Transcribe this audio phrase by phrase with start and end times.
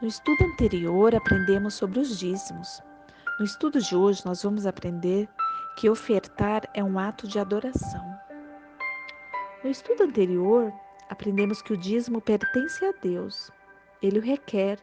[0.00, 2.82] No estudo anterior, aprendemos sobre os dízimos.
[3.38, 5.28] No estudo de hoje, nós vamos aprender
[5.76, 8.02] que ofertar é um ato de adoração.
[9.62, 10.72] No estudo anterior,
[11.10, 13.50] aprendemos que o dízimo pertence a Deus.
[14.00, 14.78] Ele o requer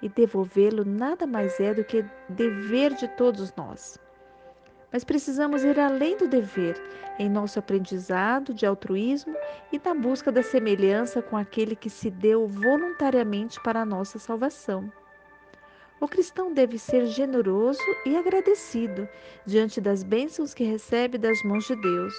[0.00, 3.98] e devolvê-lo nada mais é do que dever de todos nós.
[4.94, 6.80] Mas precisamos ir além do dever
[7.18, 9.34] em nosso aprendizado de altruísmo
[9.72, 14.88] e na busca da semelhança com aquele que se deu voluntariamente para a nossa salvação.
[16.00, 19.08] O cristão deve ser generoso e agradecido
[19.44, 22.14] diante das bênçãos que recebe das mãos de Deus.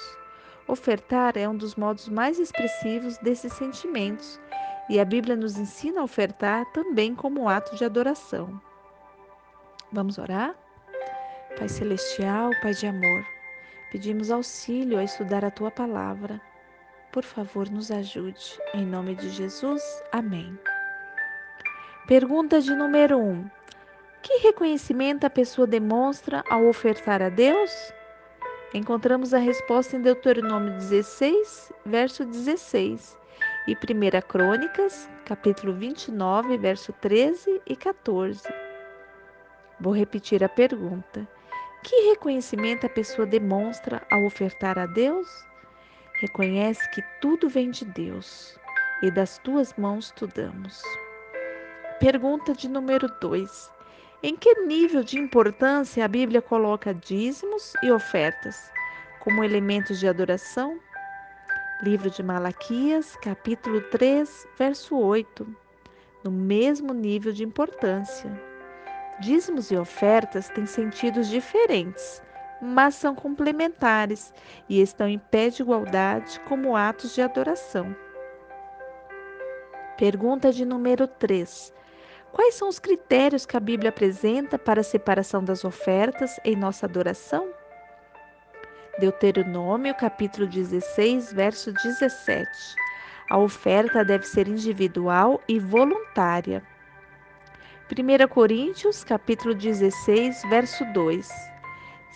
[0.67, 4.37] Ofertar é um dos modos mais expressivos desses sentimentos,
[4.89, 8.59] e a Bíblia nos ensina a ofertar também como ato de adoração.
[9.93, 10.64] Vamos orar?
[11.57, 13.25] Pai Celestial, Pai de amor,
[13.89, 16.41] pedimos auxílio a estudar a tua palavra.
[17.13, 18.59] Por favor, nos ajude.
[18.73, 20.59] Em nome de Jesus, amém.
[22.07, 23.21] Pergunta de número 1.
[23.21, 23.49] Um.
[24.21, 27.71] Que reconhecimento a pessoa demonstra ao ofertar a Deus?
[28.73, 33.17] Encontramos a resposta em Deuteronômio 16, verso 16,
[33.65, 38.43] e 1 Crônicas, capítulo 29, verso 13 e 14.
[39.79, 41.25] Vou repetir a pergunta.
[41.85, 45.27] Que reconhecimento a pessoa demonstra ao ofertar a Deus?
[46.19, 48.57] Reconhece que tudo vem de Deus
[49.03, 50.81] e das tuas mãos tu damos.
[51.99, 53.71] Pergunta de número 2.
[54.23, 58.71] Em que nível de importância a Bíblia coloca dízimos e ofertas
[59.19, 60.79] como elementos de adoração?
[61.83, 65.55] Livro de Malaquias, capítulo 3, verso 8.
[66.23, 68.54] No mesmo nível de importância.
[69.19, 72.21] Dízimos e ofertas têm sentidos diferentes,
[72.61, 74.33] mas são complementares
[74.67, 77.95] e estão em pé de igualdade como atos de adoração.
[79.97, 81.73] Pergunta de número 3.
[82.33, 86.85] Quais são os critérios que a Bíblia apresenta para a separação das ofertas em nossa
[86.85, 87.47] adoração?
[88.99, 92.49] Deuteronômio, capítulo 16, verso 17.
[93.29, 96.61] A oferta deve ser individual e voluntária.
[97.87, 101.29] 1 Coríntios, capítulo 16, verso 2.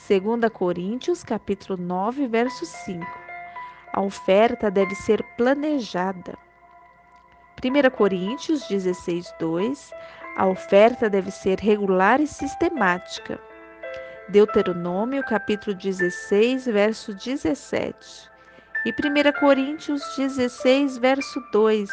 [0.10, 3.06] 2 Coríntios, capítulo 9, verso 5.
[3.94, 6.36] A oferta deve ser planejada.
[7.64, 9.92] 1 Coríntios 16, 2.
[10.38, 13.40] A oferta deve ser regular e sistemática.
[14.28, 18.28] Deuteronômio, capítulo 16, verso 17.
[18.88, 21.92] E 1 Coríntios 16, verso 2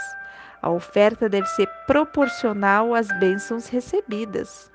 [0.66, 4.68] a oferta deve ser proporcional às bênçãos recebidas.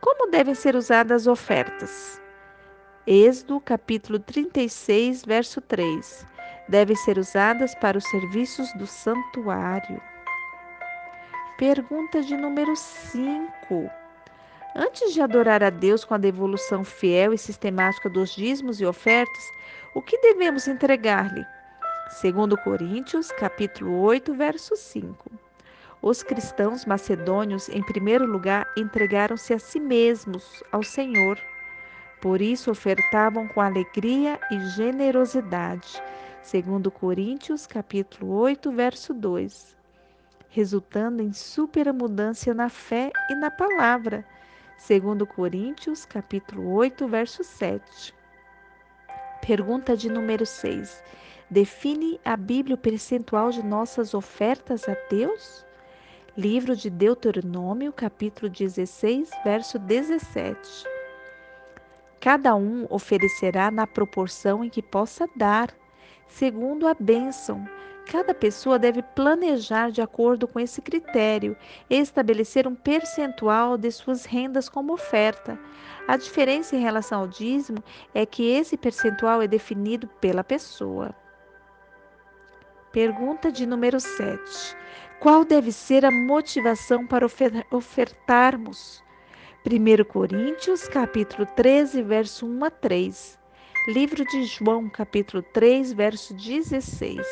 [0.00, 2.20] Como devem ser usadas as ofertas?
[3.06, 6.26] Êxodo, capítulo 36, verso 3.
[6.68, 10.02] Devem ser usadas para os serviços do santuário.
[11.56, 13.88] Pergunta de número 5.
[14.74, 19.52] Antes de adorar a Deus com a devolução fiel e sistemática dos dízimos e ofertas,
[19.94, 21.46] o que devemos entregar-lhe?
[22.10, 25.30] Segundo Coríntios, capítulo 8, verso 5.
[26.02, 31.38] Os cristãos macedônios, em primeiro lugar, entregaram-se a si mesmos ao Senhor.
[32.20, 36.02] Por isso ofertavam com alegria e generosidade.
[36.42, 39.76] Segundo Coríntios, capítulo 8, verso 2.
[40.48, 44.26] Resultando em superabundância na fé e na palavra.
[44.76, 48.12] Segundo Coríntios, capítulo 8, verso 7.
[49.40, 51.02] Pergunta de número 6.
[51.52, 55.66] Define a Bíblia o percentual de nossas ofertas a Deus?
[56.36, 60.84] Livro de Deuteronômio, capítulo 16, verso 17.
[62.20, 65.74] Cada um oferecerá na proporção em que possa dar,
[66.28, 67.68] segundo a bênção.
[68.06, 71.56] Cada pessoa deve planejar de acordo com esse critério
[71.90, 75.58] e estabelecer um percentual de suas rendas como oferta.
[76.06, 77.82] A diferença em relação ao dízimo
[78.14, 81.12] é que esse percentual é definido pela pessoa.
[82.92, 84.76] Pergunta de número 7.
[85.20, 87.24] Qual deve ser a motivação para
[87.70, 89.00] ofertarmos?
[89.64, 93.38] 1 Coríntios, capítulo 13, verso 1 a 3.
[93.86, 97.24] Livro de João, capítulo 3, verso 16.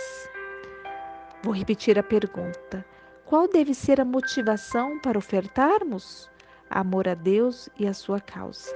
[1.42, 2.86] Vou repetir a pergunta.
[3.24, 6.30] Qual deve ser a motivação para ofertarmos?
[6.70, 8.72] Amor a Deus e a sua causa.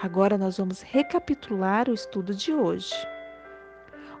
[0.00, 2.94] Agora nós vamos recapitular o estudo de hoje.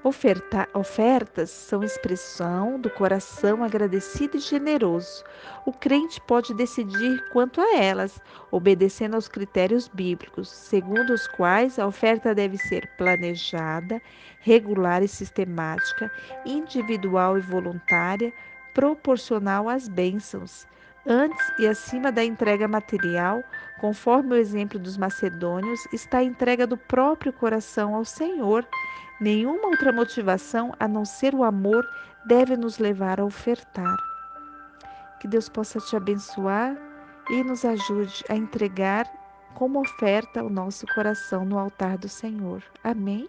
[0.06, 5.24] Oferta, ofertas são expressão do coração agradecido e generoso.
[5.64, 8.20] O crente pode decidir quanto a elas,
[8.50, 13.98] obedecendo aos critérios bíblicos, segundo os quais a oferta deve ser planejada,
[14.40, 16.12] regular e sistemática,
[16.44, 18.30] individual e voluntária,
[18.74, 20.66] proporcional às bênçãos,
[21.06, 23.44] Antes e acima da entrega material,
[23.78, 28.66] conforme o exemplo dos macedônios, está a entrega do próprio coração ao Senhor.
[29.20, 31.86] Nenhuma outra motivação a não ser o amor
[32.26, 33.96] deve nos levar a ofertar.
[35.20, 36.74] Que Deus possa te abençoar
[37.30, 39.06] e nos ajude a entregar
[39.54, 42.62] como oferta o nosso coração no altar do Senhor.
[42.82, 43.28] Amém?